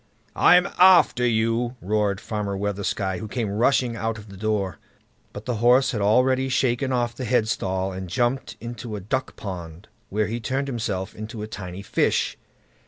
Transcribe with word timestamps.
"I'M 0.35 0.67
AFTER 0.79 1.27
YOU", 1.27 1.75
roared 1.79 2.19
Farmer 2.19 2.57
Weathersky, 2.57 3.19
who 3.19 3.27
came 3.27 3.51
rushing 3.51 3.95
out 3.95 4.17
of 4.17 4.29
the 4.29 4.35
door. 4.35 4.79
But 5.31 5.45
the 5.45 5.57
horse 5.57 5.91
had 5.91 6.01
already 6.01 6.49
shaken 6.49 6.91
off 6.91 7.13
the 7.13 7.23
headstall, 7.23 7.91
and 7.95 8.09
jumped 8.09 8.57
into 8.59 8.95
a 8.95 8.99
duck 8.99 9.35
pond, 9.35 9.89
where 10.09 10.25
he 10.25 10.39
turned 10.39 10.67
himself 10.67 11.13
into 11.13 11.43
a 11.43 11.47
tiny 11.47 11.83
fish. 11.83 12.35